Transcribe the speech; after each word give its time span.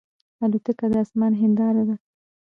الوتکه 0.43 0.85
د 0.91 0.93
آسمان 1.03 1.33
هنداره 1.41 1.83
ده. 1.87 1.95